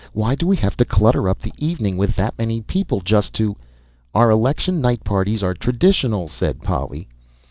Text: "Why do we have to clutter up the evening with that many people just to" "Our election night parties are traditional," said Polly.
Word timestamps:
"Why 0.13 0.33
do 0.33 0.47
we 0.47 0.55
have 0.55 0.75
to 0.77 0.83
clutter 0.85 1.29
up 1.29 1.41
the 1.41 1.53
evening 1.59 1.95
with 1.95 2.15
that 2.15 2.35
many 2.35 2.61
people 2.61 3.01
just 3.01 3.33
to" 3.33 3.55
"Our 4.15 4.31
election 4.31 4.81
night 4.81 5.03
parties 5.03 5.43
are 5.43 5.53
traditional," 5.53 6.27
said 6.27 6.63
Polly. 6.63 7.07